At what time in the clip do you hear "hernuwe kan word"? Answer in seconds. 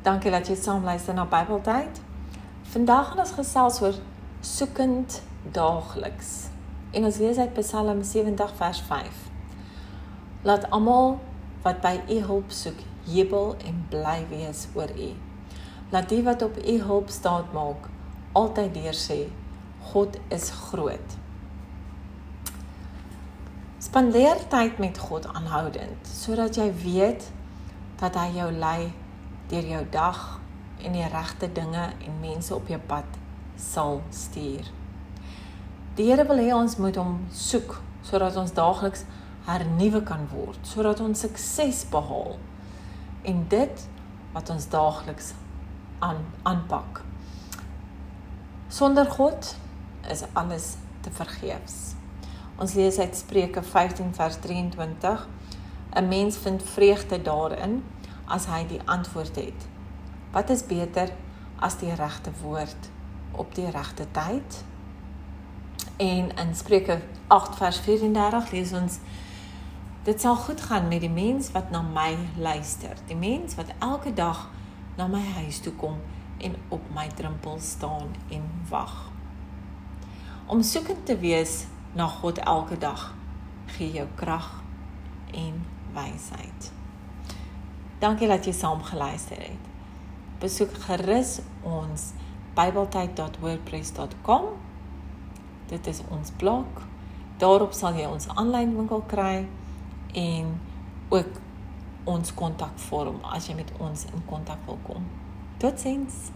39.48-40.58